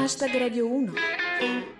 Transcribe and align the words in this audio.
Hashtag 0.00 0.32
Radio 0.40 0.64
1 0.66 1.21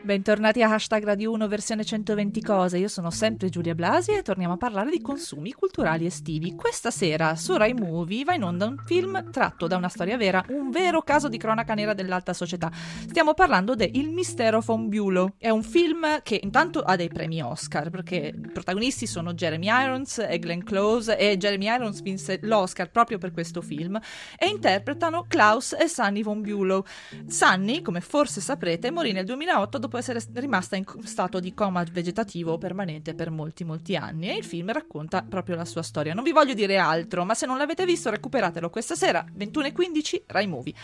Bentornati 0.04 0.60
a 0.62 0.72
Hashtag 0.72 1.04
Radio 1.04 1.30
1 1.30 1.46
versione 1.46 1.84
120 1.84 2.42
cose, 2.42 2.76
io 2.76 2.88
sono 2.88 3.10
sempre 3.10 3.48
Giulia 3.48 3.72
Blasi 3.72 4.10
e 4.10 4.22
torniamo 4.22 4.54
a 4.54 4.56
parlare 4.56 4.90
di 4.90 5.00
consumi 5.00 5.52
culturali 5.52 6.06
estivi. 6.06 6.56
Questa 6.56 6.90
sera 6.90 7.36
su 7.36 7.56
Rai 7.56 7.72
Movie 7.72 8.24
va 8.24 8.34
in 8.34 8.42
onda 8.42 8.66
un 8.66 8.78
film 8.84 9.30
tratto 9.30 9.68
da 9.68 9.76
una 9.76 9.88
storia 9.88 10.16
vera, 10.16 10.44
un 10.48 10.70
vero 10.70 11.02
caso 11.02 11.28
di 11.28 11.38
cronaca 11.38 11.74
nera 11.74 11.94
dell'alta 11.94 12.32
società. 12.32 12.68
Stiamo 12.72 13.32
parlando 13.32 13.76
de 13.76 13.88
Il 13.94 14.10
mistero 14.10 14.60
Fonbulo. 14.60 15.34
È 15.38 15.50
un 15.50 15.62
film 15.62 16.20
che 16.22 16.40
intanto 16.42 16.80
ha 16.80 16.96
dei 16.96 17.08
premi 17.08 17.40
Oscar, 17.40 17.88
perché 17.88 18.34
i 18.34 18.50
protagonisti 18.50 19.06
sono 19.06 19.34
Jeremy 19.34 19.68
Irons 19.68 20.18
e 20.18 20.36
Glenn 20.40 20.62
Close 20.62 21.16
e 21.16 21.36
Jeremy 21.36 21.66
Irons 21.66 22.02
vinse 22.02 22.40
l'Oscar 22.42 22.90
proprio 22.90 23.18
per 23.18 23.30
questo 23.30 23.62
film 23.62 24.00
e 24.36 24.48
interpretano 24.48 25.26
Klaus 25.28 25.76
e 25.78 25.86
Sunny 25.86 26.24
Von 26.24 26.42
Bulow. 26.42 26.84
Sunny, 27.28 27.82
come 27.82 28.00
forse 28.00 28.40
saprete, 28.40 28.90
morì 28.90 29.12
nel 29.12 29.24
2008 29.52 29.78
dopo 29.78 29.98
essere 29.98 30.20
rimasta 30.34 30.76
in 30.76 30.84
stato 31.04 31.38
di 31.38 31.52
coma 31.52 31.84
vegetativo 31.90 32.56
permanente 32.58 33.14
per 33.14 33.30
molti 33.30 33.64
molti 33.64 33.96
anni 33.96 34.30
e 34.30 34.36
il 34.36 34.44
film 34.44 34.72
racconta 34.72 35.22
proprio 35.22 35.56
la 35.56 35.64
sua 35.64 35.82
storia. 35.82 36.14
Non 36.14 36.24
vi 36.24 36.32
voglio 36.32 36.54
dire 36.54 36.78
altro, 36.78 37.24
ma 37.24 37.34
se 37.34 37.46
non 37.46 37.58
l'avete 37.58 37.84
visto 37.84 38.10
recuperatelo 38.10 38.70
questa 38.70 38.94
sera, 38.94 39.24
21.15, 39.36 40.22
Rai 40.26 40.46
Movie. 40.46 40.74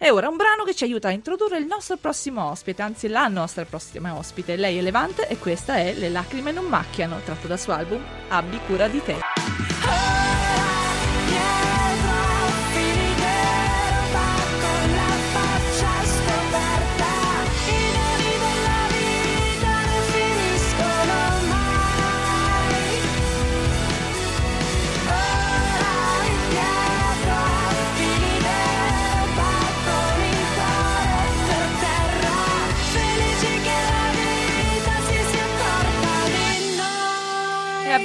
E 0.00 0.10
ora 0.10 0.28
un 0.28 0.36
brano 0.36 0.62
che 0.62 0.74
ci 0.74 0.84
aiuta 0.84 1.08
a 1.08 1.12
introdurre 1.12 1.58
il 1.58 1.66
nostro 1.66 1.96
prossimo 1.96 2.48
ospite, 2.48 2.82
anzi 2.82 3.08
la 3.08 3.26
nostra 3.26 3.64
prossima 3.64 4.16
ospite. 4.16 4.56
Lei 4.56 4.78
è 4.78 4.80
Levante 4.80 5.26
e 5.28 5.38
questa 5.38 5.76
è 5.76 5.92
Le 5.94 6.08
lacrime 6.08 6.52
non 6.52 6.66
macchiano, 6.66 7.20
tratto 7.24 7.46
dal 7.46 7.58
suo 7.58 7.72
album 7.72 8.02
Abbi 8.28 8.58
cura 8.66 8.88
di 8.88 9.02
te. 9.02 9.27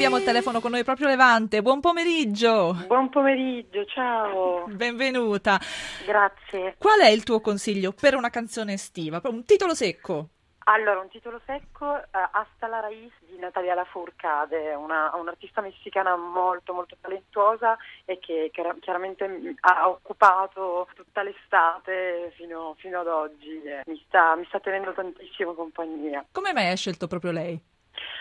Abbiamo 0.03 0.17
il 0.17 0.25
telefono 0.25 0.59
con 0.59 0.71
noi 0.71 0.83
proprio 0.83 1.07
Levante. 1.07 1.61
Buon 1.61 1.79
pomeriggio. 1.79 2.75
Buon 2.87 3.07
pomeriggio, 3.07 3.85
ciao. 3.85 4.65
Benvenuta. 4.67 5.57
Grazie. 6.05 6.75
Qual 6.77 6.99
è 6.99 7.07
il 7.07 7.23
tuo 7.23 7.39
consiglio 7.39 7.93
per 7.93 8.15
una 8.15 8.29
canzone 8.29 8.73
estiva? 8.73 9.21
Un 9.23 9.45
titolo 9.45 9.73
secco. 9.73 10.27
Allora, 10.65 10.99
un 10.99 11.07
titolo 11.09 11.39
secco, 11.45 11.85
uh, 11.85 12.01
Hasta 12.11 12.67
la 12.67 12.81
Raiz 12.81 13.13
di 13.19 13.37
Natalia 13.37 13.75
Lafourcade, 13.75 14.73
una, 14.73 15.13
un'artista 15.15 15.61
messicana 15.61 16.17
molto 16.17 16.73
molto 16.73 16.97
talentuosa 16.99 17.77
e 18.03 18.19
che 18.19 18.51
chiaramente 18.51 19.55
ha 19.61 19.89
occupato 19.89 20.87
tutta 20.95 21.23
l'estate 21.23 22.33
fino, 22.35 22.75
fino 22.77 22.99
ad 22.99 23.07
oggi. 23.07 23.61
Mi 23.85 24.01
sta, 24.05 24.35
mi 24.35 24.45
sta 24.47 24.59
tenendo 24.59 24.91
tantissimo 24.91 25.53
compagnia. 25.53 26.25
Come 26.31 26.51
mai 26.51 26.67
hai 26.67 26.77
scelto 26.77 27.07
proprio 27.07 27.31
lei? 27.31 27.71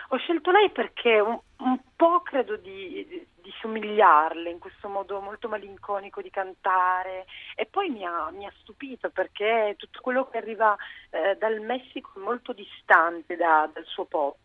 Ho 0.08 0.16
scelto 0.16 0.50
lei 0.50 0.70
perché 0.70 1.20
un, 1.20 1.38
un 1.58 1.78
po' 1.96 2.20
credo 2.20 2.56
di, 2.56 3.06
di, 3.08 3.52
somigliarle 3.60 4.50
in 4.50 4.58
questo 4.58 4.88
modo 4.88 5.20
molto 5.20 5.48
malinconico 5.48 6.20
di 6.20 6.30
cantare 6.30 7.26
e 7.54 7.66
poi 7.66 7.88
mi 7.90 8.04
ha, 8.04 8.30
mi 8.30 8.44
ha 8.44 8.52
stupito 8.60 9.10
perché 9.10 9.74
tutto 9.78 10.00
quello 10.00 10.28
che 10.28 10.38
arriva 10.38 10.76
eh, 11.10 11.36
dal 11.36 11.60
Messico 11.60 12.12
è 12.16 12.18
molto 12.18 12.52
distante 12.52 13.36
da, 13.36 13.70
dal 13.72 13.84
suo 13.84 14.04
pop. 14.04 14.36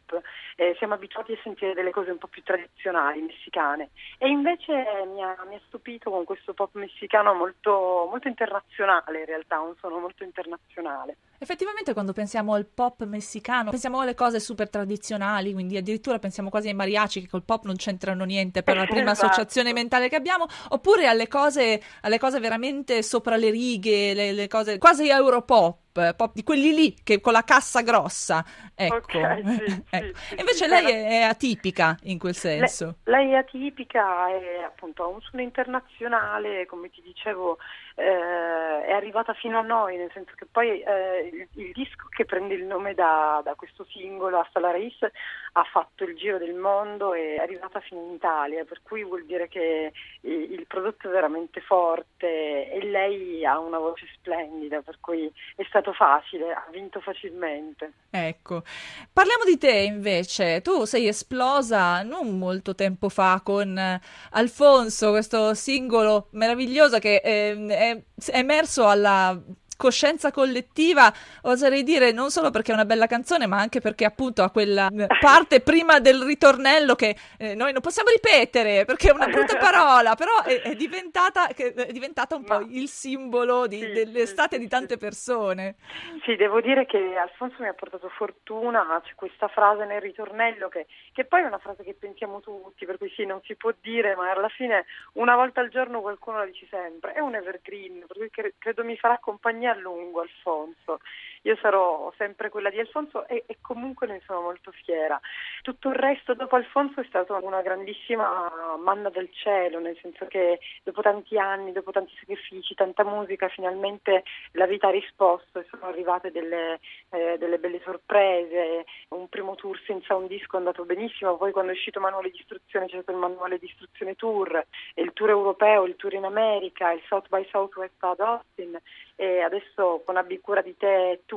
Eh, 0.56 0.76
siamo 0.78 0.94
abituati 0.94 1.34
a 1.34 1.40
sentire 1.44 1.74
delle 1.74 1.92
cose 1.92 2.12
un 2.12 2.18
po' 2.18 2.28
più 2.28 2.44
tradizionali 2.44 3.22
messicane 3.22 3.90
e 4.18 4.30
invece 4.30 4.74
mi 5.08 5.24
ha, 5.24 5.36
mi 5.48 5.56
ha 5.56 5.62
stupito 5.68 6.12
con 6.12 6.24
questo 6.24 6.54
pop 6.54 6.70
messicano 6.76 7.34
molto, 7.34 8.08
molto 8.10 8.28
internazionale 8.28 9.20
in 9.20 9.26
realtà, 9.26 9.60
un 9.60 9.76
suono 9.78 10.00
molto 10.00 10.24
internazionale. 10.24 11.18
Effettivamente 11.40 11.94
quando 11.94 12.14
pensiamo 12.14 12.53
al 12.53 12.66
pop 12.66 13.06
messicano 13.06 13.70
pensiamo 13.70 14.00
alle 14.00 14.16
cose 14.16 14.40
super 14.40 14.70
tradizionali, 14.70 15.53
quindi 15.53 15.78
addirittura 15.78 16.18
pensiamo 16.18 16.50
quasi 16.50 16.68
ai 16.68 16.74
mariachi 16.74 17.22
che 17.22 17.28
col 17.28 17.44
pop 17.44 17.66
non 17.66 17.75
c'entrano 17.75 18.24
niente 18.24 18.64
per 18.64 18.75
la 18.75 18.86
prima 18.90 19.12
esatto. 19.12 19.28
associazione 19.28 19.72
mentale 19.72 20.09
che 20.09 20.16
abbiamo, 20.16 20.48
oppure 20.70 21.08
alle 21.08 21.28
cose, 21.28 21.81
alle 22.02 22.18
cose 22.18 22.40
veramente 22.40 23.03
sopra 23.03 23.36
le 23.36 23.52
righe, 23.52 24.14
le, 24.14 24.31
le 24.31 24.48
cose 24.48 24.78
quasi 24.80 25.09
europop. 25.09 25.78
Pop 26.16 26.34
di 26.34 26.44
quelli 26.44 26.74
lì 26.74 26.96
che 27.03 27.19
con 27.22 27.34
la 27.34 27.44
cassa 27.44 27.81
grossa, 27.81 28.44
ecco. 28.75 28.96
Okay, 28.96 29.44
sì, 29.44 29.84
ecco. 29.90 30.18
sì, 30.18 30.35
Invece 30.40 30.66
sì, 30.66 30.68
lei 30.68 30.85
è, 30.85 31.08
è 31.08 31.22
atipica 31.24 31.97
in 32.03 32.19
quel 32.19 32.35
senso. 32.35 32.97
Lei, 33.03 33.25
lei 33.25 33.34
è 33.34 33.38
atipica, 33.38 34.30
è 34.30 34.63
appunto 34.63 35.03
ha 35.03 35.07
un 35.07 35.22
suono 35.22 35.44
internazionale, 35.44 36.66
come 36.66 36.90
ti 36.90 37.02
dicevo, 37.02 37.57
eh, 37.96 38.86
è 38.86 38.91
arrivata 38.91 39.34
fino 39.34 39.57
a 39.57 39.63
noi, 39.63 39.97
nel 39.97 40.12
senso 40.13 40.34
che 40.36 40.46
poi 40.46 40.81
eh, 40.81 41.30
il, 41.34 41.47
il, 41.63 41.72
disco 41.72 42.07
che 42.09 42.25
prende 42.25 42.53
il 42.53 42.63
nome 42.63 42.94
da, 42.94 43.41
da 43.44 43.56
questo 43.56 43.86
singolo, 43.90 44.40
Hasta 44.40 44.59
la 44.59 44.72
Raíz, 44.72 44.97
ha 45.02 45.63
fatto 45.63 46.03
il 46.03 46.16
giro 46.16 46.38
del 46.38 46.53
mondo 46.53 47.13
e 47.13 47.36
è 47.36 47.41
arrivata 47.41 47.80
fino 47.80 48.02
in 48.02 48.13
Italia, 48.13 48.63
per 48.66 48.81
cui 48.84 49.03
vuol 49.03 49.25
dire 49.25 49.47
che 49.47 49.91
il, 50.22 50.52
il 50.52 50.66
prodotto 50.68 51.07
è 51.07 51.12
veramente 51.12 51.59
forte 51.62 52.72
e 52.72 52.84
lei 52.84 53.44
ha 53.44 53.57
una 53.57 53.80
voce 53.80 54.06
splendida, 54.13 54.81
per 54.81 55.00
cui 55.00 55.31
è 55.56 55.63
stato 55.88 55.94
facile, 55.94 56.52
ha 56.52 56.68
vinto 56.72 57.00
facilmente. 57.00 57.94
Ecco, 58.09 58.64
parliamo 59.12 59.44
di 59.46 59.58
te 59.58 59.72
invece, 59.72 60.62
tu 60.62 60.86
sei 60.86 61.08
esplosa 61.08 62.02
non 62.03 62.38
molto 62.38 62.75
tempo 62.75 63.09
fa 63.09 63.42
con 63.44 64.00
Alfonso, 64.31 65.12
questo 65.12 65.53
singolo 65.53 66.28
meraviglioso 66.31 67.00
che 67.00 67.22
eh, 67.24 67.66
è 67.68 68.03
emerso 68.31 68.88
alla 68.88 69.40
coscienza 69.78 70.32
collettiva, 70.32 71.14
oserei 71.44 71.84
dire 71.84 72.12
non 72.12 72.32
solo 72.32 72.50
perché 72.50 72.72
è 72.72 72.74
una 72.74 72.86
bella 72.86 73.08
canzone, 73.08 73.48
ma 73.48 73.58
anche 73.58 73.80
perché 73.80 74.04
appunto 74.04 74.44
ha 74.44 74.52
quella 74.52 74.90
parte 75.22 75.62
prima 75.62 76.00
del 76.00 76.24
ritornello 76.24 76.96
che 76.96 77.16
eh, 77.38 77.56
noi 77.56 77.72
non 77.72 77.82
possiamo 77.82 78.10
ripetere 78.10 78.84
perché 78.84 79.10
è 79.10 79.14
una 79.14 79.28
brutta 79.28 79.56
parola, 79.58 80.16
però 80.16 80.44
è, 80.44 80.62
è, 80.62 80.76
diventata, 80.76 81.48
è 81.48 81.92
diventata, 81.92 82.36
un 82.36 82.44
ma, 82.46 82.58
po' 82.58 82.66
il 82.70 82.88
simbolo 82.90 83.68
di, 83.68 83.80
sì, 83.80 83.92
dell'estate 83.92 84.56
sì, 84.56 84.62
di 84.62 84.68
tante 84.68 84.98
persone. 84.98 85.76
Sì, 86.24 86.36
devo 86.36 86.60
dire 86.60 86.86
che 86.86 87.16
Alfonso 87.16 87.58
mi 87.60 87.68
ha 87.68 87.74
portato 87.74 88.10
fortuna, 88.10 89.00
c'è 89.04 89.14
questa 89.16 89.48
frase 89.48 89.86
nel 89.86 90.02
ritornello 90.02 90.68
che, 90.70 90.88
che 91.14 91.26
poi 91.26 91.44
è 91.44 91.46
una 91.46 91.60
frase 91.60 91.84
che 91.84 91.94
pensiamo 91.94 92.40
tutti, 92.42 92.86
per 92.86 92.98
cui 92.98 93.12
sì, 93.16 93.26
non 93.26 93.42
si 93.44 93.56
può 93.56 93.72
dire, 93.80 94.16
ma 94.16 94.32
alla 94.32 94.50
fine 94.50 94.86
una 95.14 95.36
volta 95.36 95.62
al 95.62 95.70
giorno 95.70 96.02
qualcuno 96.02 96.40
la 96.40 96.46
dice 96.46 96.66
sempre, 96.70 97.14
è 97.14 97.20
un 97.20 97.36
evergreen, 97.36 98.06
per 98.08 98.18
cui 98.18 98.30
cre- 98.30 98.54
credo 98.58 98.84
mi 98.84 98.98
farà 98.98 99.20
compagnia 99.20 99.67
a 99.68 99.76
lungo 99.76 100.22
Alfonso. 100.22 101.00
Io 101.47 101.56
sarò 101.62 102.12
sempre 102.18 102.50
quella 102.50 102.69
di 102.69 102.78
Alfonso 102.78 103.25
e, 103.25 103.46
e, 103.46 103.58
comunque 103.62 104.06
ne 104.06 104.22
sono 104.25 104.41
molto 104.41 104.72
fiera. 104.84 105.18
Tutto 105.62 105.88
il 105.88 105.96
resto 105.96 106.34
dopo 106.34 106.58
Alfonso 106.58 107.00
è 107.00 107.06
stata 107.06 107.38
una 107.38 107.62
grandissima 107.62 108.52
manna 108.78 109.09
del 109.09 109.30
cielo, 109.31 109.80
nel 109.80 109.97
senso 110.02 110.25
che 110.28 110.59
dopo 110.84 111.02
tanti 111.02 111.38
anni, 111.38 111.72
dopo 111.72 111.91
tanti 111.91 112.13
sacrifici, 112.19 112.75
tanta 112.75 113.06
musica, 113.06 113.47
finalmente 113.47 114.24
la 114.52 114.66
vita 114.66 114.88
ha 114.88 114.91
risposto 114.91 115.59
e 115.59 115.66
sono 115.69 115.86
arrivate 115.86 116.31
delle, 116.31 116.81
eh, 117.12 117.38
delle 117.38 117.59
belle 117.59 117.80
sorprese. 117.81 118.84
Un 119.09 119.30
primo 119.30 119.56
tour 119.56 119.80
senza 119.86 120.16
un 120.16 120.28
disco 120.28 120.57
è 120.57 120.59
andato 120.59 120.84
benissimo, 120.84 121.38
poi 121.38 121.53
quando 121.53 121.72
è 121.72 121.75
uscito 121.75 122.02
Manuale 122.02 122.30
di 122.30 122.40
istruzione 122.40 122.88
c'è 122.88 123.02
stato 123.02 123.12
il 123.12 123.19
Manuale 123.19 123.57
di 123.57 123.68
istruzione 123.68 124.16
tour, 124.16 124.66
il 124.96 125.13
tour 125.13 125.30
europeo, 125.30 125.86
il 125.86 125.96
tour 125.96 126.13
in 126.13 126.25
America, 126.25 126.91
il 126.91 127.02
South 127.07 127.30
by 127.30 127.48
Southwest 127.50 128.04
ad 128.04 128.19
Austin 128.19 128.77
e 129.16 129.39
adesso 129.39 130.04
con 130.06 130.18
Abbi 130.18 130.39
cura 130.39 130.62
di 130.62 130.75
te 130.77 131.22
tour 131.25 131.36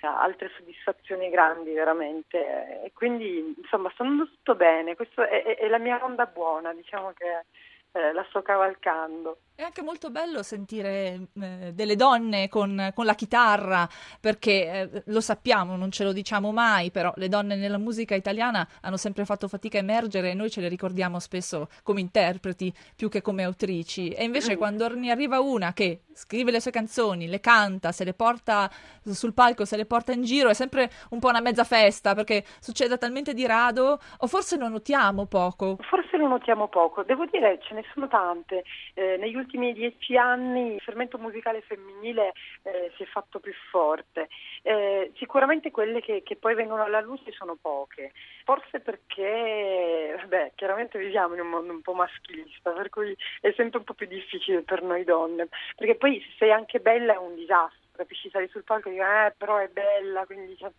altre 0.00 0.50
soddisfazioni 0.56 1.30
grandi 1.30 1.72
veramente. 1.72 2.82
E 2.84 2.92
quindi 2.92 3.54
insomma 3.56 3.90
sta 3.90 4.02
andando 4.02 4.30
tutto 4.30 4.54
bene. 4.54 4.96
Questa 4.96 5.28
è, 5.28 5.42
è, 5.42 5.56
è, 5.56 5.68
la 5.68 5.78
mia 5.78 6.02
onda 6.02 6.26
buona 6.26 6.72
diciamo 6.72 7.12
che 7.12 7.44
eh, 7.92 8.12
la 8.12 8.24
sto 8.28 8.42
cavalcando 8.42 9.38
è 9.58 9.64
anche 9.64 9.82
molto 9.82 10.10
bello 10.10 10.44
sentire 10.44 11.30
eh, 11.34 11.72
delle 11.74 11.96
donne 11.96 12.48
con, 12.48 12.92
con, 12.94 13.04
la 13.04 13.14
chitarra, 13.14 13.88
perché 14.20 14.90
eh, 14.92 15.02
lo 15.06 15.20
sappiamo, 15.20 15.74
non 15.74 15.90
ce 15.90 16.04
lo 16.04 16.12
diciamo 16.12 16.52
mai, 16.52 16.92
però 16.92 17.12
le 17.16 17.26
donne 17.26 17.56
nella 17.56 17.76
musica 17.76 18.14
italiana 18.14 18.64
hanno 18.82 18.96
sempre 18.96 19.24
fatto 19.24 19.48
fatica 19.48 19.78
a 19.78 19.80
emergere 19.80 20.30
e 20.30 20.34
noi 20.34 20.48
ce 20.48 20.60
le 20.60 20.68
ricordiamo 20.68 21.18
spesso 21.18 21.66
come 21.82 21.98
interpreti 21.98 22.72
più 22.94 23.08
che 23.08 23.20
come 23.20 23.42
autrici. 23.42 24.10
E 24.10 24.22
invece 24.22 24.54
mm. 24.54 24.58
quando 24.58 24.94
ne 24.94 25.10
arriva 25.10 25.40
una 25.40 25.72
che 25.72 26.02
scrive 26.12 26.52
le 26.52 26.60
sue 26.60 26.70
canzoni, 26.70 27.26
le 27.26 27.40
canta, 27.40 27.90
se 27.90 28.04
le 28.04 28.14
porta 28.14 28.70
sul 29.02 29.34
palco, 29.34 29.64
se 29.64 29.76
le 29.76 29.86
porta 29.86 30.12
in 30.12 30.22
giro, 30.22 30.50
è 30.50 30.54
sempre 30.54 30.88
un 31.10 31.18
po' 31.18 31.30
una 31.30 31.40
mezza 31.40 31.64
festa, 31.64 32.14
perché 32.14 32.44
succede 32.60 32.96
talmente 32.96 33.34
di 33.34 33.44
rado, 33.44 33.98
o 34.18 34.26
forse 34.28 34.56
lo 34.56 34.68
notiamo 34.68 35.26
poco. 35.26 35.78
Forse 35.80 36.16
lo 36.16 36.28
notiamo 36.28 36.68
poco. 36.68 37.02
Devo 37.02 37.24
dire, 37.26 37.58
ce 37.62 37.74
ne 37.78 37.84
sono 37.92 38.08
tante. 38.08 38.64
Eh, 38.94 39.16
negli 39.16 39.36
ultimi 39.36 39.72
dieci 39.72 40.16
anni 40.16 40.74
il 40.74 40.80
fermento 40.80 41.18
musicale 41.18 41.60
femminile 41.62 42.32
eh, 42.62 42.92
si 42.96 43.04
è 43.04 43.06
fatto 43.06 43.38
più 43.38 43.52
forte. 43.70 44.28
Eh, 44.62 45.12
sicuramente 45.16 45.70
quelle 45.70 46.00
che, 46.00 46.22
che, 46.22 46.36
poi 46.36 46.54
vengono 46.54 46.82
alla 46.82 47.00
luce 47.00 47.32
sono 47.32 47.56
poche, 47.60 48.12
forse 48.44 48.80
perché 48.80 50.14
vabbè, 50.18 50.52
chiaramente 50.54 50.98
viviamo 50.98 51.34
in 51.34 51.40
un 51.40 51.48
mondo 51.48 51.72
un 51.72 51.82
po' 51.82 51.94
maschilista, 51.94 52.70
per 52.72 52.90
cui 52.90 53.16
è 53.40 53.52
sempre 53.56 53.78
un 53.78 53.84
po' 53.84 53.94
più 53.94 54.06
difficile 54.06 54.62
per 54.62 54.82
noi 54.82 55.04
donne, 55.04 55.48
perché 55.76 55.94
poi 55.94 56.20
se 56.20 56.34
sei 56.38 56.52
anche 56.52 56.80
bella 56.80 57.14
è 57.14 57.18
un 57.18 57.34
disastro, 57.34 57.78
capisci, 57.92 58.30
sali 58.30 58.48
sul 58.48 58.64
palco 58.64 58.88
e 58.88 58.92
dici 58.92 59.02
eh 59.02 59.34
però 59.36 59.58
è 59.58 59.68
bella, 59.68 60.26
quindi... 60.26 60.56
Cioè, 60.56 60.70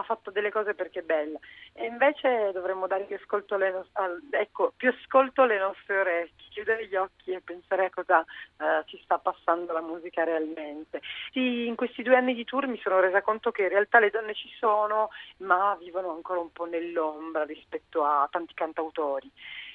ha 0.00 0.04
fatto 0.04 0.30
delle 0.30 0.50
cose 0.50 0.74
perché 0.74 1.00
è 1.00 1.02
bella. 1.02 1.38
E 1.72 1.86
invece 1.86 2.50
dovremmo 2.52 2.86
dare 2.86 3.04
più 3.04 3.16
ascolto 3.16 3.54
alle, 3.54 3.70
no- 3.70 3.86
al, 3.92 4.20
ecco, 4.30 4.72
più 4.76 4.88
ascolto 4.90 5.42
alle 5.42 5.58
nostre 5.58 6.00
orecchie, 6.00 6.48
chiudere 6.50 6.86
gli 6.86 6.96
occhi 6.96 7.32
e 7.32 7.40
pensare 7.40 7.86
a 7.86 7.90
cosa 7.90 8.18
uh, 8.20 8.84
ci 8.86 9.00
sta 9.04 9.18
passando 9.18 9.72
la 9.72 9.80
musica 9.80 10.24
realmente. 10.24 11.00
Sì, 11.32 11.66
in 11.66 11.76
questi 11.76 12.02
due 12.02 12.16
anni 12.16 12.34
di 12.34 12.44
tour 12.44 12.66
mi 12.66 12.78
sono 12.82 13.00
resa 13.00 13.22
conto 13.22 13.50
che 13.50 13.62
in 13.62 13.68
realtà 13.68 13.98
le 14.00 14.10
donne 14.10 14.34
ci 14.34 14.50
sono, 14.58 15.10
ma 15.38 15.76
vivono 15.78 16.10
ancora 16.10 16.40
un 16.40 16.52
po' 16.52 16.64
nell'ombra 16.64 17.44
rispetto 17.44 18.04
a 18.04 18.28
tanti 18.30 18.54
cantautori. 18.54 19.30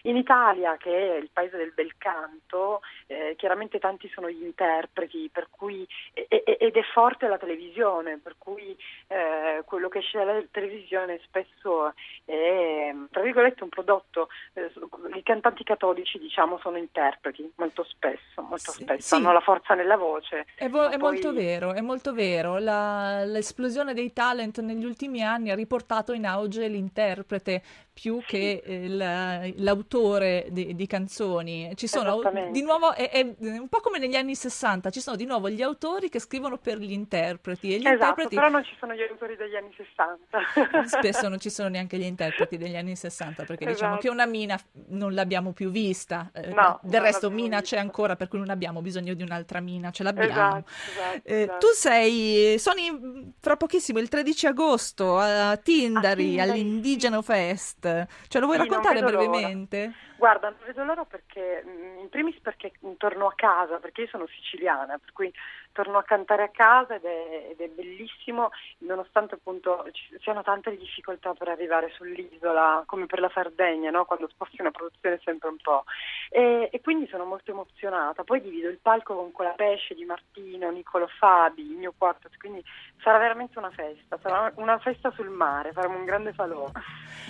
In 0.05 0.17
Italia, 0.17 0.77
che 0.77 1.15
è 1.15 1.17
il 1.17 1.29
paese 1.33 1.57
del 1.57 1.71
bel 1.73 1.97
canto, 1.97 2.81
eh, 3.07 3.33
chiaramente 3.37 3.79
tanti 3.79 4.07
sono 4.13 4.29
gli 4.29 4.43
interpreti, 4.43 5.31
cui, 5.49 5.87
ed 6.13 6.75
è 6.75 6.83
forte 6.93 7.27
la 7.27 7.39
televisione, 7.39 8.19
per 8.21 8.35
cui 8.37 8.77
eh, 9.07 9.63
quello 9.65 9.89
che 9.89 9.99
esce 9.99 10.19
dalla 10.19 10.43
televisione 10.51 11.19
spesso 11.23 11.91
è, 12.23 12.93
tra 13.09 13.21
virgolette, 13.23 13.63
un 13.63 13.69
prodotto. 13.69 14.29
Eh, 14.53 14.71
I 15.15 15.23
cantanti 15.23 15.63
cattolici, 15.63 16.19
diciamo, 16.19 16.59
sono 16.59 16.77
interpreti, 16.77 17.51
molto 17.55 17.83
spesso, 17.83 18.43
molto 18.43 18.71
sì, 18.71 18.83
spesso, 18.83 19.07
sì. 19.07 19.15
hanno 19.15 19.33
la 19.33 19.41
forza 19.41 19.73
nella 19.73 19.97
voce. 19.97 20.45
È, 20.53 20.69
vo- 20.69 20.89
è 20.89 20.99
poi... 20.99 21.13
molto 21.13 21.33
vero, 21.33 21.73
è 21.73 21.81
molto 21.81 22.13
vero. 22.13 22.59
La, 22.59 23.23
l'esplosione 23.23 23.95
dei 23.95 24.13
talent 24.13 24.59
negli 24.59 24.85
ultimi 24.85 25.23
anni 25.23 25.49
ha 25.49 25.55
riportato 25.55 26.13
in 26.13 26.27
auge 26.27 26.67
l'interprete 26.67 27.63
più 27.91 28.21
che 28.23 28.61
eh, 28.63 29.53
l'autore 29.57 29.93
di, 29.95 30.75
di, 30.75 30.87
canzoni. 30.87 31.71
Ci 31.75 31.87
sono 31.87 32.21
di 32.51 32.61
nuovo, 32.61 32.93
è, 32.93 33.09
è, 33.09 33.21
un 33.39 33.67
po' 33.69 33.79
come 33.79 33.97
negli 33.97 34.15
anni 34.15 34.35
60, 34.35 34.89
ci 34.89 34.99
sono 34.99 35.15
di 35.15 35.25
nuovo 35.25 35.49
gli 35.49 35.61
autori 35.61 36.09
che 36.09 36.19
scrivono 36.19 36.57
per 36.57 36.79
gli 36.79 36.91
interpreti. 36.91 37.73
E 37.73 37.77
gli 37.77 37.85
esatto, 37.85 37.93
interpreti... 37.93 38.35
però 38.35 38.49
non 38.49 38.63
ci 38.65 38.75
sono 38.77 38.93
gli 38.93 39.01
autori 39.01 39.37
degli 39.37 39.55
anni 39.55 39.73
60. 39.75 40.87
Spesso 40.99 41.29
non 41.29 41.39
ci 41.39 41.49
sono 41.49 41.69
neanche 41.75 41.97
gli 41.97 42.03
interpreti 42.03 42.57
degli 42.57 42.75
anni 42.75 42.95
60, 42.95 43.45
perché 43.45 43.63
esatto. 43.63 43.73
diciamo 43.73 43.97
che 43.97 44.09
una 44.09 44.25
mina 44.25 44.59
non 44.89 45.13
l'abbiamo 45.13 45.53
più 45.53 45.69
vista. 45.69 46.29
Eh, 46.33 46.49
no, 46.49 46.79
Del 46.83 47.01
resto 47.01 47.29
mina 47.29 47.59
vista. 47.59 47.75
c'è 47.75 47.81
ancora, 47.81 48.17
per 48.17 48.27
cui 48.27 48.39
non 48.39 48.49
abbiamo 48.49 48.81
bisogno 48.81 49.13
di 49.13 49.23
un'altra 49.23 49.61
mina, 49.61 49.91
ce 49.91 50.03
l'abbiamo. 50.03 50.31
Esatto, 50.31 50.65
esatto, 50.67 51.21
eh, 51.23 51.41
esatto. 51.41 51.57
tu 51.59 51.67
sei, 51.73 52.59
suoni 52.59 53.33
fra 53.39 53.55
pochissimo, 53.55 53.99
il 53.99 54.09
13 54.09 54.47
agosto, 54.47 55.17
a 55.17 55.55
Tindari, 55.55 56.39
all'Indigeno 56.39 57.21
Fest. 57.21 58.07
Ce 58.27 58.39
lo 58.39 58.45
vuoi 58.45 58.57
sì, 58.59 58.67
raccontare 58.67 59.01
brevemente? 59.01 59.77
L'ora. 59.77 59.84
Guarda, 60.17 60.49
non 60.49 60.59
vedo 60.65 60.83
loro 60.83 61.05
perché, 61.05 61.63
mm, 61.65 61.99
in 61.99 62.09
primis 62.09 62.39
perché 62.39 62.73
torno 62.97 63.27
a 63.27 63.33
casa, 63.35 63.77
perché 63.77 64.01
io 64.01 64.07
sono 64.07 64.27
siciliana, 64.27 64.97
per 64.97 65.11
cui 65.11 65.31
torno 65.75 65.97
a 65.97 66.03
cantare 66.03 66.43
a 66.43 66.49
casa 66.49 66.95
ed 66.95 67.03
è, 67.03 67.49
ed 67.51 67.59
è 67.59 67.67
bellissimo, 67.67 68.49
nonostante 68.79 69.35
appunto 69.35 69.85
ci 69.91 70.17
siano 70.21 70.41
tante 70.41 70.75
difficoltà 70.77 71.33
per 71.33 71.49
arrivare 71.49 71.91
sull'isola, 71.93 72.83
come 72.85 73.07
per 73.07 73.19
la 73.19 73.29
Sardegna, 73.33 73.91
no? 73.91 74.05
quando 74.05 74.29
sposti 74.29 74.61
una 74.61 74.71
produzione 74.71 75.19
sempre 75.21 75.49
un 75.49 75.57
po'. 75.61 75.83
E, 76.29 76.69
e, 76.71 76.79
quindi 76.79 77.07
sono 77.07 77.25
molto 77.25 77.51
emozionata. 77.51 78.23
Poi 78.23 78.39
divido 78.39 78.69
il 78.69 78.79
palco 78.81 79.15
con 79.15 79.33
quella 79.33 79.51
pesce 79.51 79.93
di 79.95 80.05
Martino, 80.05 80.71
Nicolo 80.71 81.07
Fabi, 81.07 81.63
il 81.63 81.75
mio 81.75 81.93
quarto, 81.97 82.29
quindi 82.39 82.63
sarà 83.01 83.17
veramente 83.17 83.59
una 83.59 83.71
festa, 83.71 84.17
sarà 84.21 84.53
una 84.55 84.77
festa 84.77 85.11
sul 85.11 85.29
mare, 85.29 85.73
faremo 85.73 85.97
un 85.97 86.05
grande 86.05 86.31
falò. 86.31 86.71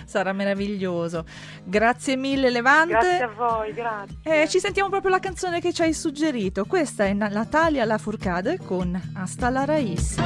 Sarà 0.04 0.32
meraviglioso. 0.32 1.24
Grazie 1.64 2.14
mille 2.14 2.50
Levante. 2.50 2.92
Grazie 2.92 3.22
a 3.24 3.28
voi, 3.28 3.72
grazie. 3.72 4.42
E 4.44 4.48
ci 4.48 4.60
sentiamo 4.60 4.88
proprio 4.88 5.10
la 5.10 5.18
canzone 5.18 5.60
che 5.60 5.72
ci 5.72 5.82
hai 5.82 5.92
suggerito. 5.92 6.64
Questa 6.64 7.04
è 7.04 7.12
Natalia 7.12 7.84
La 7.84 7.98
Furcata 7.98 8.34
Cade 8.36 8.58
con 8.58 9.00
Hasta 9.14 9.48
la 9.48 9.64
Raíz. 9.64 10.18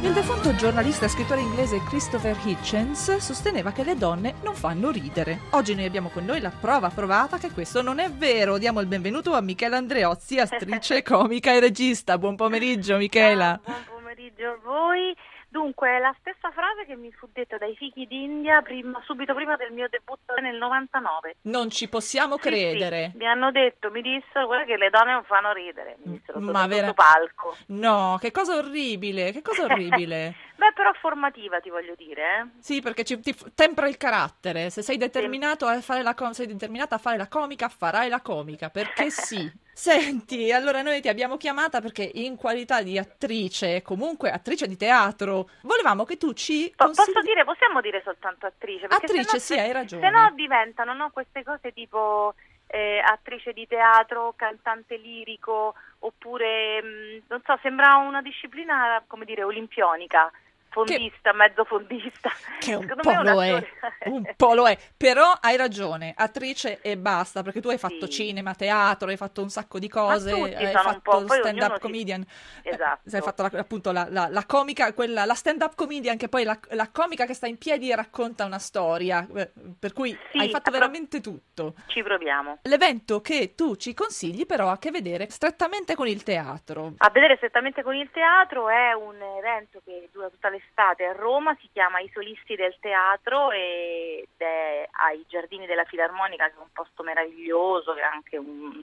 Il 0.00 0.12
defunto 0.12 0.56
giornalista 0.56 1.04
e 1.04 1.08
scrittore 1.08 1.42
inglese 1.42 1.80
Christopher 1.84 2.36
Hitchens 2.42 3.18
sosteneva 3.18 3.70
che 3.70 3.84
le 3.84 3.94
donne 3.94 4.34
non 4.42 4.56
fanno 4.56 4.90
ridere. 4.90 5.42
Oggi 5.50 5.76
noi 5.76 5.84
abbiamo 5.84 6.08
con 6.08 6.24
noi 6.24 6.40
la 6.40 6.50
prova 6.50 6.88
provata 6.88 7.38
che 7.38 7.52
questo 7.52 7.82
non 7.82 8.00
è 8.00 8.10
vero. 8.10 8.58
Diamo 8.58 8.80
il 8.80 8.88
benvenuto 8.88 9.34
a 9.34 9.40
Michela 9.40 9.76
Andreozzi, 9.76 10.40
attrice, 10.40 11.02
comica 11.06 11.52
e 11.52 11.60
regista. 11.60 12.18
Buon 12.18 12.34
pomeriggio 12.34 12.96
Michela. 12.96 13.60
Buon 13.62 13.84
pomeriggio 13.86 14.48
a 14.48 14.58
voi. 14.64 15.14
Dunque, 15.52 15.96
è 15.96 15.98
la 15.98 16.16
stessa 16.18 16.50
frase 16.50 16.86
che 16.86 16.96
mi 16.96 17.12
fu 17.12 17.28
detta 17.30 17.58
dai 17.58 17.76
fichi 17.76 18.06
d'India 18.06 18.62
prima, 18.62 18.98
subito 19.04 19.34
prima 19.34 19.54
del 19.56 19.70
mio 19.70 19.86
debutto 19.90 20.32
nel 20.40 20.56
99. 20.56 21.36
Non 21.42 21.68
ci 21.68 21.90
possiamo 21.90 22.36
sì, 22.36 22.48
credere. 22.48 23.10
Sì, 23.12 23.18
mi 23.18 23.26
hanno 23.26 23.50
detto, 23.50 23.90
mi 23.90 24.00
dissero 24.00 24.46
guarda 24.46 24.64
che 24.64 24.78
le 24.78 24.88
donne 24.88 25.12
non 25.12 25.24
fanno 25.24 25.52
ridere, 25.52 25.98
mi 26.04 26.16
dissero 26.16 26.40
Ma 26.40 26.66
vera... 26.66 26.94
palco. 26.94 27.54
No, 27.66 28.16
che 28.18 28.30
cosa 28.30 28.56
orribile, 28.56 29.30
che 29.30 29.42
cosa 29.42 29.64
orribile. 29.70 30.34
Beh, 30.62 30.72
però 30.74 30.92
formativa 30.92 31.58
ti 31.58 31.70
voglio 31.70 31.96
dire, 31.96 32.22
eh? 32.22 32.46
Sì, 32.60 32.80
perché 32.80 33.02
ci, 33.02 33.18
ti 33.18 33.34
tempra 33.52 33.88
il 33.88 33.96
carattere. 33.96 34.70
Se 34.70 34.80
sei 34.80 34.96
determinato 34.96 35.66
a 35.66 35.80
fare 35.80 36.04
la 36.04 36.14
sei 36.30 36.46
determinata 36.46 36.94
a 36.94 36.98
fare 36.98 37.16
la 37.16 37.26
comica, 37.26 37.68
farai 37.68 38.08
la 38.08 38.20
comica, 38.20 38.70
perché 38.70 39.10
sì. 39.10 39.50
Senti, 39.72 40.52
allora 40.52 40.82
noi 40.82 41.00
ti 41.00 41.08
abbiamo 41.08 41.36
chiamata 41.36 41.80
perché 41.80 42.08
in 42.14 42.36
qualità 42.36 42.80
di 42.80 42.96
attrice, 42.96 43.82
comunque 43.82 44.30
attrice 44.30 44.68
di 44.68 44.76
teatro, 44.76 45.48
volevamo 45.62 46.04
che 46.04 46.16
tu 46.16 46.32
ci 46.32 46.72
consigli... 46.76 47.12
Posso 47.12 47.20
dire, 47.22 47.44
possiamo 47.44 47.80
dire 47.80 48.00
soltanto 48.04 48.46
attrice? 48.46 48.86
Attrice, 48.86 49.40
sì, 49.40 49.58
hai 49.58 49.72
ragione. 49.72 50.02
Se 50.02 50.10
no 50.10 50.30
diventano 50.36 50.94
no, 50.94 51.10
queste 51.10 51.42
cose 51.42 51.72
tipo 51.72 52.34
eh, 52.68 53.02
attrice 53.04 53.52
di 53.52 53.66
teatro, 53.66 54.34
cantante 54.36 54.96
lirico, 54.96 55.74
oppure, 56.00 56.80
mh, 56.80 56.86
mm, 56.86 57.18
non 57.26 57.42
so, 57.44 57.58
sembra 57.62 57.96
una 57.96 58.22
disciplina, 58.22 59.02
come 59.08 59.24
dire, 59.24 59.42
olimpionica 59.42 60.30
fondista, 60.72 61.30
che, 61.30 61.36
mezzo 61.36 61.64
fondista. 61.64 62.30
Che 62.58 62.74
un 62.74 62.86
po' 63.00 63.22
lo 63.22 63.42
è, 63.42 63.68
un 64.06 64.32
po' 64.36 64.54
lo 64.54 64.66
è, 64.66 64.76
però 64.96 65.30
hai 65.40 65.56
ragione, 65.56 66.14
attrice 66.16 66.80
e 66.80 66.96
basta, 66.96 67.42
perché 67.42 67.60
tu 67.60 67.68
hai 67.68 67.78
fatto 67.78 68.06
sì. 68.06 68.24
cinema, 68.24 68.54
teatro, 68.54 69.08
hai 69.08 69.16
fatto 69.16 69.42
un 69.42 69.50
sacco 69.50 69.78
di 69.78 69.88
cose, 69.88 70.32
hai 70.32 70.72
fatto 70.72 71.26
stand-up 71.28 71.78
comedian, 71.78 72.24
si... 72.24 72.68
esatto. 72.68 73.14
hai 73.14 73.20
fatto 73.20 73.42
la, 73.42 73.50
appunto 73.58 73.92
la, 73.92 74.06
la, 74.08 74.28
la, 74.28 74.44
comica, 74.46 74.92
quella, 74.94 75.24
la 75.24 75.34
stand-up 75.34 75.74
comedian 75.74 76.16
che 76.16 76.28
poi 76.28 76.44
la, 76.44 76.58
la, 76.70 76.90
comica 76.90 77.26
che 77.26 77.34
sta 77.34 77.46
in 77.46 77.58
piedi 77.58 77.90
e 77.90 77.96
racconta 77.96 78.44
una 78.44 78.58
storia, 78.58 79.26
eh, 79.36 79.50
per 79.78 79.92
cui 79.92 80.16
sì, 80.30 80.38
hai 80.38 80.48
fatto 80.48 80.70
veramente 80.70 81.20
tutto. 81.20 81.74
Ci 81.86 82.02
proviamo. 82.02 82.58
L'evento 82.62 83.20
che 83.20 83.54
tu 83.54 83.76
ci 83.76 83.94
consigli 83.94 84.46
però 84.46 84.68
ha 84.68 84.72
a 84.72 84.78
che 84.78 84.90
vedere 84.90 85.28
strettamente 85.30 85.94
con 85.94 86.08
il 86.08 86.22
teatro. 86.22 86.94
A 86.96 87.10
vedere 87.10 87.36
strettamente 87.36 87.82
con 87.82 87.94
il 87.94 88.10
teatro 88.10 88.68
è 88.68 88.92
un 88.92 89.20
evento 89.38 89.80
che 89.84 90.08
dura 90.12 90.28
tutta 90.28 90.48
l'estate 90.48 90.61
l'estate 90.72 91.04
a 91.04 91.12
Roma, 91.12 91.56
si 91.60 91.68
chiama 91.72 92.00
I 92.00 92.10
Solisti 92.12 92.54
del 92.54 92.76
Teatro 92.80 93.50
ed 93.50 94.26
è 94.36 94.88
ai 94.90 95.24
Giardini 95.28 95.66
della 95.66 95.84
Filarmonica, 95.84 96.46
che 96.46 96.56
è 96.56 96.60
un 96.60 96.72
posto 96.72 97.02
meraviglioso, 97.02 97.94
che 97.94 98.00
ha 98.00 98.10
anche 98.10 98.36
un, 98.38 98.80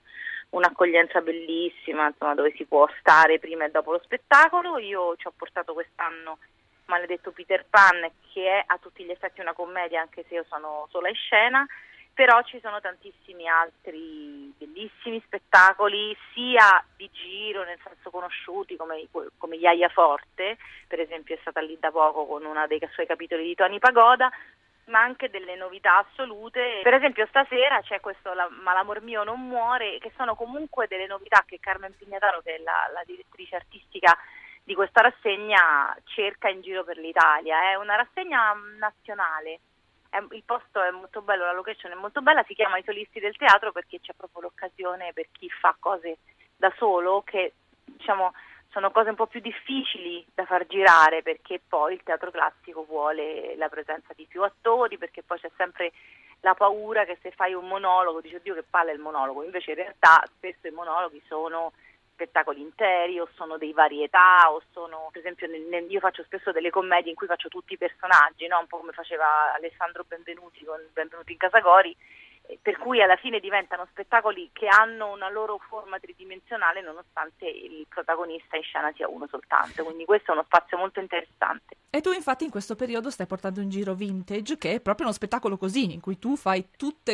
un'accoglienza 0.51 1.21
bellissima, 1.21 2.07
insomma, 2.07 2.35
dove 2.35 2.53
si 2.55 2.65
può 2.65 2.87
stare 2.99 3.39
prima 3.39 3.65
e 3.65 3.71
dopo 3.71 3.91
lo 3.91 4.01
spettacolo. 4.03 4.77
Io 4.77 5.15
ci 5.17 5.27
ho 5.27 5.33
portato 5.35 5.73
quest'anno 5.73 6.37
Maledetto 6.85 7.31
Peter 7.31 7.65
Pan, 7.69 8.09
che 8.31 8.47
è 8.47 8.63
a 8.65 8.77
tutti 8.77 9.03
gli 9.03 9.11
effetti 9.11 9.41
una 9.41 9.53
commedia, 9.53 10.01
anche 10.01 10.25
se 10.27 10.35
io 10.35 10.45
sono 10.47 10.87
sola 10.89 11.09
in 11.09 11.15
scena 11.15 11.67
però 12.19 12.41
ci 12.41 12.59
sono 12.61 12.81
tantissimi 12.81 13.47
altri 13.47 14.53
bellissimi 14.57 15.23
spettacoli 15.25 16.13
sia 16.33 16.83
di 16.97 17.09
giro 17.13 17.63
nel 17.63 17.79
senso 17.81 18.09
conosciuti 18.09 18.75
come, 18.75 19.07
come 19.37 19.55
Iaia 19.55 19.87
Forte 19.87 20.57
per 20.85 20.99
esempio 20.99 21.35
è 21.35 21.37
stata 21.39 21.61
lì 21.61 21.77
da 21.79 21.91
poco 21.91 22.25
con 22.25 22.43
uno 22.43 22.67
dei 22.67 22.81
suoi 22.91 23.05
capitoli 23.05 23.45
di 23.45 23.55
Tony 23.55 23.79
Pagoda 23.79 24.29
ma 24.87 24.99
anche 24.99 25.29
delle 25.29 25.55
novità 25.55 25.99
assolute. 25.99 26.81
Per 26.83 26.95
esempio 26.95 27.25
stasera 27.27 27.79
c'è 27.83 28.01
questo 28.01 28.33
la, 28.33 28.49
Ma 28.49 28.73
l'amor 28.73 29.01
mio 29.01 29.23
non 29.23 29.39
muore, 29.47 29.99
che 29.99 30.11
sono 30.17 30.35
comunque 30.35 30.87
delle 30.87 31.05
novità 31.05 31.43
che 31.45 31.59
Carmen 31.61 31.95
Pignataro, 31.95 32.41
che 32.41 32.55
è 32.55 32.57
la, 32.57 32.89
la 32.91 33.03
direttrice 33.05 33.55
artistica 33.55 34.17
di 34.63 34.73
questa 34.73 35.01
rassegna, 35.01 35.95
cerca 36.05 36.49
in 36.49 36.61
giro 36.61 36.83
per 36.83 36.97
l'Italia. 36.97 37.69
È 37.69 37.75
una 37.75 37.95
rassegna 37.95 38.51
nazionale 38.79 39.59
è, 40.09 40.17
il 40.31 40.43
posto 40.43 40.81
è 40.81 40.91
molto 40.91 41.21
bello, 41.21 41.45
la 41.45 41.53
location 41.53 41.91
è 41.91 41.95
molto 41.95 42.21
bella, 42.21 42.43
si 42.47 42.53
chiama 42.53 42.77
I 42.77 42.83
solisti 42.83 43.19
del 43.19 43.37
teatro 43.37 43.71
perché 43.71 43.99
c'è 43.99 44.13
proprio 44.13 44.43
l'occasione 44.43 45.13
per 45.13 45.27
chi 45.31 45.49
fa 45.49 45.75
cose 45.79 46.17
da 46.55 46.73
solo 46.77 47.21
che 47.21 47.53
diciamo 47.85 48.33
sono 48.71 48.91
cose 48.91 49.09
un 49.09 49.15
po' 49.15 49.27
più 49.27 49.39
difficili 49.39 50.25
da 50.33 50.45
far 50.45 50.67
girare 50.67 51.23
perché 51.23 51.59
poi 51.67 51.93
il 51.95 52.03
teatro 52.03 52.29
classico 52.29 52.85
vuole 52.85 53.55
la 53.55 53.67
presenza 53.67 54.13
di 54.15 54.25
più 54.25 54.43
attori, 54.43 54.97
perché 54.97 55.23
poi 55.23 55.39
c'è 55.39 55.49
sempre 55.57 55.91
la 56.41 56.53
paura 56.53 57.03
che 57.05 57.17
se 57.21 57.31
fai 57.31 57.53
un 57.53 57.67
monologo 57.67 58.21
dici 58.21 58.35
oddio 58.35 58.53
che 58.53 58.63
palle 58.63 58.91
il 58.91 58.99
monologo, 58.99 59.43
invece 59.43 59.71
in 59.71 59.77
realtà 59.77 60.23
spesso 60.35 60.67
i 60.67 60.71
monologhi 60.71 61.21
sono 61.27 61.73
spettacoli 62.19 62.59
interi 62.59 63.17
o 63.17 63.29
sono 63.35 63.57
dei 63.57 63.71
varietà 63.71 64.51
o 64.51 64.61
sono 64.73 65.07
per 65.11 65.21
esempio 65.21 65.47
nel, 65.47 65.61
nel, 65.61 65.89
io 65.89 66.01
faccio 66.01 66.23
spesso 66.23 66.51
delle 66.51 66.69
commedie 66.69 67.11
in 67.11 67.15
cui 67.15 67.27
faccio 67.27 67.47
tutti 67.47 67.73
i 67.73 67.77
personaggi, 67.77 68.45
no? 68.47 68.59
un 68.59 68.67
po' 68.67 68.79
come 68.79 68.91
faceva 68.91 69.53
Alessandro 69.55 70.03
Benvenuti 70.05 70.65
con 70.65 70.79
Benvenuti 70.91 71.31
in 71.31 71.37
Casagori 71.37 71.95
per 72.61 72.77
cui 72.77 73.01
alla 73.01 73.15
fine 73.17 73.39
diventano 73.39 73.85
spettacoli 73.91 74.49
che 74.53 74.67
hanno 74.67 75.11
una 75.11 75.29
loro 75.29 75.59
forma 75.67 75.99
tridimensionale 75.99 76.81
nonostante 76.81 77.45
il 77.45 77.85
protagonista 77.87 78.55
in 78.55 78.63
scena 78.63 78.91
sia 78.95 79.07
uno 79.07 79.27
soltanto, 79.27 79.83
quindi 79.83 80.05
questo 80.05 80.31
è 80.31 80.33
uno 80.33 80.43
spazio 80.43 80.77
molto 80.77 80.99
interessante. 80.99 81.75
E 81.91 82.01
tu 82.01 82.11
infatti 82.11 82.43
in 82.43 82.51
questo 82.51 82.75
periodo 82.75 83.09
stai 83.09 83.25
portando 83.25 83.61
in 83.61 83.69
giro 83.69 83.93
Vintage, 83.93 84.57
che 84.57 84.73
è 84.73 84.79
proprio 84.79 85.07
uno 85.07 85.15
spettacolo 85.15 85.57
così, 85.57 85.93
in 85.93 86.01
cui 86.01 86.17
tu 86.17 86.35
fai 86.35 86.67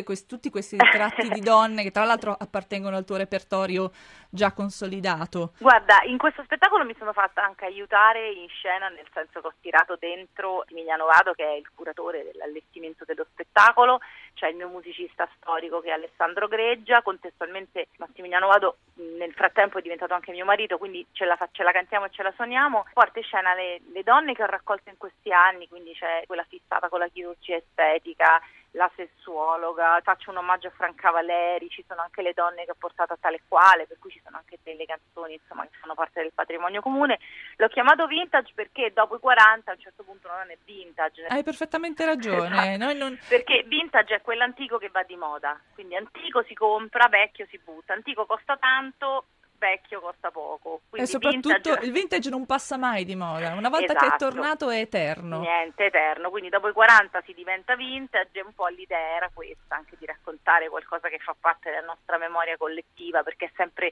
quest- 0.04 0.28
tutti 0.28 0.50
questi 0.50 0.78
ritratti 0.78 1.30
di 1.30 1.40
donne 1.42 1.84
che 1.84 1.92
tra 1.92 2.04
l'altro 2.04 2.36
appartengono 2.38 2.96
al 2.96 3.06
tuo 3.06 3.16
repertorio 3.16 3.92
già 4.30 4.52
consolidato. 4.52 5.54
Guarda, 5.60 6.02
in 6.04 6.18
questo 6.18 6.44
spettacolo 6.44 6.84
mi 6.84 6.96
sono 6.98 7.14
fatta 7.14 7.44
anche 7.44 7.66
aiutare 7.66 8.32
in 8.32 8.48
scena, 8.50 8.90
nel 8.90 9.08
senso 9.14 9.42
che 9.42 9.48
ho 9.48 9.54
tirato 9.62 9.96
dentro 9.98 10.66
Emiliano 10.68 11.06
Vado, 11.06 11.34
che 11.34 11.44
è 11.44 11.56
il 11.56 11.70
curatore 11.74 12.24
dell'allestimento 12.24 13.06
dello 13.06 13.26
spettacolo, 13.32 14.00
c'è 14.34 14.50
il 14.50 14.56
mio 14.56 14.68
musicista 14.68 15.25
storico 15.36 15.82
che 15.82 15.90
è 15.90 15.92
Alessandro 15.92 16.48
Greggia, 16.48 17.02
contestualmente 17.02 17.88
Massimiliano 17.98 18.48
Vado 18.48 18.78
nel 19.18 19.34
frattempo 19.34 19.78
è 19.78 19.82
diventato 19.82 20.14
anche 20.14 20.32
mio 20.32 20.46
marito, 20.46 20.78
quindi 20.78 21.06
ce 21.12 21.26
la, 21.26 21.38
ce 21.52 21.64
la 21.64 21.72
cantiamo 21.72 22.06
e 22.06 22.12
ce 22.12 22.24
la 22.24 22.34
suoniamo. 22.36 22.86
In 22.88 23.24
scena 23.24 23.54
le, 23.54 23.82
le 23.92 24.04
donne 24.04 24.34
che 24.34 24.44
ho 24.44 24.48
raccolto 24.48 24.90
in 24.90 24.98
questi 24.98 25.32
anni, 25.32 25.68
quindi 25.68 25.94
c'è 25.94 26.24
quella 26.26 26.46
fissata 26.48 26.90
con 26.90 27.00
la 27.00 27.08
chirurgia 27.08 27.56
estetica, 27.56 28.42
la 28.76 28.92
sessuologa, 28.96 30.00
faccio 30.04 30.30
un 30.30 30.38
omaggio 30.38 30.68
a 30.68 30.72
Franca 30.72 31.10
Valeri, 31.10 31.70
ci 31.70 31.84
sono 31.88 32.02
anche 32.02 32.22
le 32.22 32.34
donne 32.34 32.66
che 32.66 32.72
ho 32.72 32.78
portato 32.78 33.14
a 33.14 33.18
tale 33.20 33.42
quale, 33.48 33.88
per 33.88 33.98
cui 34.00 34.12
ci 34.12 34.22
sono 34.24 34.38
anche 34.38 34.60
delle 34.64 34.86
canzoni 34.86 35.34
insomma, 35.34 35.64
che 35.64 35.78
fanno 35.80 35.94
parte 35.94 36.22
del 36.22 36.34
patrimonio 36.34 36.82
comune. 36.82 37.20
L'ho 37.58 37.68
chiamato 37.70 38.06
vintage 38.06 38.52
perché 38.54 38.92
dopo 38.94 39.16
i 39.16 39.20
40 39.20 39.72
a 39.72 39.74
un 39.74 39.80
certo 39.80 40.04
punto 40.04 40.28
non 40.28 40.52
è 40.52 40.58
vintage. 40.64 41.26
Hai 41.28 41.44
perfettamente 41.44 42.06
ragione. 42.06 42.74
Esatto. 42.74 42.94
Non... 42.94 43.18
Perché 43.28 43.64
vintage 43.64 44.16
è 44.16 44.22
quell'antico 44.22 44.78
che 44.78 44.90
va 44.90 45.04
di 45.04 45.16
moda, 45.16 45.60
quindi 45.74 45.96
antico 45.96 46.44
si 46.44 46.54
compra, 46.54 47.08
vecchio 47.08 47.48
si 47.50 47.60
butta, 47.64 47.94
antico 47.94 48.26
costa 48.26 48.58
tanto, 48.58 49.26
vecchio 49.58 50.00
costa 50.00 50.32
poco. 50.32 50.82
e 50.92 51.06
soprattutto 51.06 51.50
vintage... 51.50 51.86
il 51.86 51.92
vintage 51.92 52.30
non 52.30 52.46
passa 52.46 52.78
mai 52.78 53.06
di 53.06 53.16
moda, 53.16 53.54
una 53.54 53.70
volta 53.70 53.94
esatto. 53.94 54.00
che 54.00 54.06
è 54.06 54.16
esatto. 54.16 54.32
tornato 54.32 54.70
è 54.70 54.80
eterno. 54.80 55.40
Niente, 55.40 55.86
eterno, 55.86 56.30
quindi 56.30 56.50
dopo 56.50 56.68
i 56.68 56.74
40 56.74 57.22
si 57.26 57.34
diventa 57.34 57.76
vintage 57.76 58.40
e 58.40 58.44
un 58.44 58.54
po' 58.54 58.68
l'idea 58.68 59.16
era 59.16 59.30
questa, 59.34 59.76
anche 59.76 59.96
di 59.98 60.06
raccontare 60.06 60.70
qualcosa 60.70 61.10
che 61.10 61.20
fa 61.20 61.36
parte 61.40 61.72
della 61.72 61.86
nostra 61.86 62.18
memoria 62.18 62.58
collettiva, 62.58 63.24
perché 63.24 63.46
è 63.46 63.52
sempre 63.56 63.92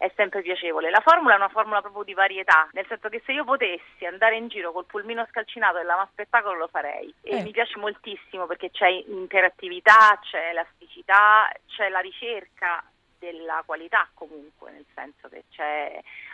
è 0.00 0.10
sempre 0.16 0.40
piacevole. 0.40 0.88
La 0.88 1.02
formula 1.04 1.34
è 1.34 1.36
una 1.36 1.50
formula 1.50 1.82
proprio 1.82 2.04
di 2.04 2.14
varietà, 2.14 2.66
nel 2.72 2.86
senso 2.88 3.10
che 3.10 3.20
se 3.26 3.32
io 3.32 3.44
potessi 3.44 4.06
andare 4.06 4.34
in 4.36 4.48
giro 4.48 4.72
col 4.72 4.86
pulmino 4.86 5.26
scalcinato 5.28 5.76
e 5.76 5.82
la 5.82 6.08
spettacolo 6.10 6.56
lo 6.56 6.68
farei 6.68 7.12
e 7.20 7.36
eh. 7.36 7.42
mi 7.42 7.50
piace 7.50 7.78
moltissimo 7.78 8.46
perché 8.46 8.70
c'è 8.70 8.88
interattività, 8.88 10.18
c'è 10.22 10.48
elasticità, 10.52 11.52
c'è 11.66 11.90
la 11.90 11.98
ricerca 11.98 12.82
della 13.20 13.62
qualità 13.64 14.08
comunque, 14.14 14.72
nel 14.72 14.86
senso 14.94 15.28
che 15.28 15.44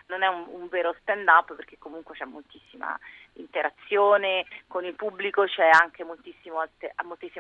non 0.07 0.23
è 0.23 0.29
un, 0.29 0.47
un, 0.49 0.69
vero 0.69 0.95
stand 1.01 1.27
up 1.27 1.55
perché 1.55 1.77
comunque 1.79 2.15
c'è 2.15 2.25
moltissima 2.25 2.99
interazione 3.35 4.47
con 4.69 4.85
il 4.85 4.95
pubblico, 4.95 5.45
c'è 5.45 5.69
anche 5.69 6.05
moltissima 6.05 6.67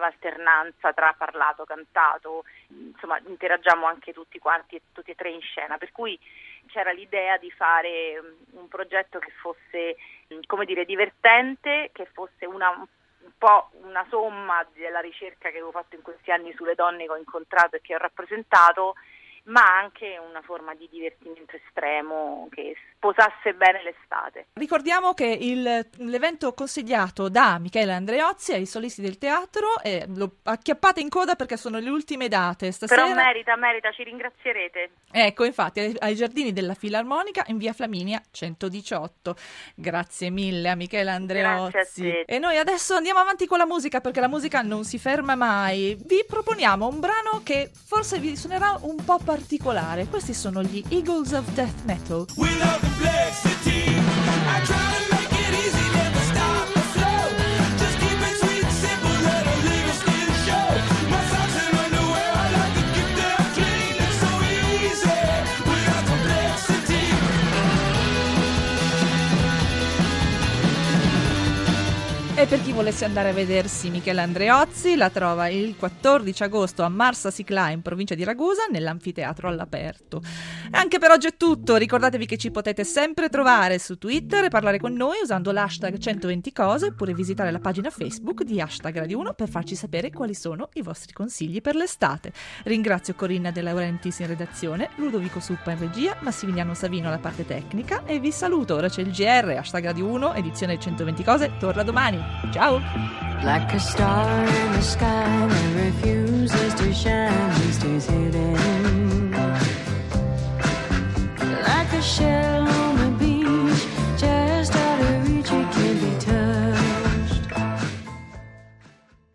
alternanza 0.06 0.92
tra 0.92 1.14
parlato, 1.16 1.64
cantato, 1.64 2.44
insomma 2.68 3.18
interagiamo 3.24 3.86
anche 3.86 4.12
tutti 4.12 4.38
quanti, 4.38 4.80
tutti 4.92 5.12
e 5.12 5.14
tre 5.14 5.30
in 5.30 5.40
scena, 5.40 5.78
per 5.78 5.92
cui 5.92 6.18
c'era 6.66 6.90
l'idea 6.90 7.38
di 7.38 7.50
fare 7.52 8.20
un 8.50 8.68
progetto 8.68 9.20
che 9.20 9.30
fosse 9.30 9.96
come 10.46 10.64
dire 10.64 10.84
divertente, 10.84 11.90
che 11.92 12.06
fosse 12.06 12.44
una, 12.46 12.70
un 12.70 13.32
po' 13.38 13.70
una 13.82 14.04
somma 14.08 14.66
della 14.74 15.00
ricerca 15.00 15.50
che 15.50 15.56
avevo 15.56 15.70
fatto 15.70 15.94
in 15.94 16.02
questi 16.02 16.32
anni 16.32 16.52
sulle 16.54 16.74
donne 16.74 17.04
che 17.04 17.12
ho 17.12 17.16
incontrato 17.16 17.76
e 17.76 17.80
che 17.80 17.94
ho 17.94 17.98
rappresentato 17.98 18.94
ma 19.46 19.62
anche 19.62 20.18
una 20.18 20.42
forma 20.42 20.74
di 20.74 20.88
divertimento 20.90 21.56
estremo 21.56 22.48
che 22.50 22.74
sposasse 22.94 23.54
bene 23.54 23.82
l'estate. 23.82 24.46
Ricordiamo 24.54 25.14
che 25.14 25.26
il, 25.26 25.86
l'evento 25.98 26.52
consigliato 26.52 27.28
da 27.28 27.58
Michele 27.58 27.92
Andreozzi 27.92 28.54
ai 28.54 28.66
solisti 28.66 29.02
del 29.02 29.18
teatro 29.18 29.80
eh, 29.82 30.06
lo 30.16 30.36
acchiappate 30.42 31.00
in 31.00 31.08
coda 31.08 31.36
perché 31.36 31.56
sono 31.56 31.78
le 31.78 31.90
ultime 31.90 32.26
date 32.28 32.72
stasera. 32.72 33.02
Però 33.02 33.14
merita, 33.14 33.56
merita, 33.56 33.92
ci 33.92 34.02
ringrazierete. 34.02 34.90
Ecco, 35.12 35.44
infatti, 35.44 35.80
ai, 35.80 35.96
ai 36.00 36.14
giardini 36.16 36.52
della 36.52 36.74
Filarmonica 36.74 37.44
in 37.46 37.58
via 37.58 37.72
Flaminia 37.72 38.20
118. 38.28 39.36
Grazie 39.76 40.30
mille 40.30 40.70
a 40.70 40.74
Michele 40.74 41.10
Andreozzi. 41.10 42.08
A 42.08 42.24
e 42.26 42.38
noi 42.38 42.56
adesso 42.56 42.94
andiamo 42.94 43.20
avanti 43.20 43.46
con 43.46 43.58
la 43.58 43.66
musica 43.66 44.00
perché 44.00 44.20
la 44.20 44.28
musica 44.28 44.62
non 44.62 44.82
si 44.82 44.98
ferma 44.98 45.36
mai. 45.36 45.96
Vi 46.04 46.24
proponiamo 46.26 46.88
un 46.88 46.98
brano 46.98 47.42
che 47.44 47.70
forse 47.72 48.18
vi 48.18 48.36
suonerà 48.36 48.76
un 48.82 48.96
po' 49.04 49.18
particolare 49.18 49.34
particolare. 49.36 50.06
Questi 50.06 50.32
sono 50.32 50.62
gli 50.62 50.82
Eagles 50.88 51.32
of 51.32 51.52
Death 51.52 51.84
Metal. 51.84 52.24
E 72.38 72.44
per 72.44 72.60
chi 72.60 72.72
volesse 72.72 73.06
andare 73.06 73.30
a 73.30 73.32
vedersi 73.32 73.88
Michele 73.88 74.20
Andreozzi, 74.20 74.94
la 74.94 75.08
trova 75.08 75.48
il 75.48 75.74
14 75.74 76.42
agosto 76.42 76.82
a 76.82 76.88
Marsa 76.90 77.30
Siclà 77.30 77.70
in 77.70 77.80
provincia 77.80 78.14
di 78.14 78.24
Ragusa 78.24 78.66
nell'anfiteatro 78.70 79.48
all'aperto. 79.48 80.20
E 80.70 80.76
anche 80.76 80.98
per 80.98 81.12
oggi 81.12 81.28
è 81.28 81.36
tutto, 81.38 81.76
ricordatevi 81.76 82.26
che 82.26 82.36
ci 82.36 82.50
potete 82.50 82.84
sempre 82.84 83.30
trovare 83.30 83.78
su 83.78 83.96
Twitter 83.96 84.44
e 84.44 84.48
parlare 84.48 84.78
con 84.78 84.92
noi 84.92 85.16
usando 85.22 85.50
l'hashtag 85.50 85.96
120 85.96 86.52
cose 86.52 86.88
oppure 86.88 87.14
visitare 87.14 87.50
la 87.50 87.58
pagina 87.58 87.88
Facebook 87.88 88.42
di 88.42 88.60
hashtag 88.60 88.98
Radio 88.98 89.18
1 89.20 89.32
per 89.32 89.48
farci 89.48 89.74
sapere 89.74 90.10
quali 90.10 90.34
sono 90.34 90.68
i 90.74 90.82
vostri 90.82 91.14
consigli 91.14 91.62
per 91.62 91.74
l'estate. 91.74 92.34
Ringrazio 92.64 93.14
Corinna 93.14 93.50
De 93.50 93.62
Laurentiis 93.62 94.18
in 94.18 94.26
redazione, 94.26 94.90
Ludovico 94.96 95.40
Suppa 95.40 95.70
in 95.70 95.78
regia, 95.78 96.14
Massimiliano 96.20 96.74
Savino 96.74 97.08
alla 97.08 97.16
parte 97.16 97.46
tecnica 97.46 98.04
e 98.04 98.20
vi 98.20 98.30
saluto. 98.30 98.74
Ora 98.74 98.90
c'è 98.90 99.00
il 99.00 99.10
GR, 99.10 99.56
hashtag 99.56 99.84
Radio 99.86 100.04
1, 100.08 100.34
edizione 100.34 100.78
120 100.78 101.24
cose, 101.24 101.52
torna 101.58 101.82
domani. 101.82 102.25
Ciao! 102.52 102.82
Like 103.44 103.72
a 103.74 103.80
star 103.80 104.44
in 104.44 104.72
the 104.72 104.82
sky 104.82 105.46
that 105.46 105.84
refuses 105.84 106.74
to 106.74 106.92
shine, 106.92 107.52
he 107.60 107.72
stays 107.72 108.06
hidden. 108.06 109.30
Like 111.68 111.92
a 111.92 112.02
shell 112.02 112.75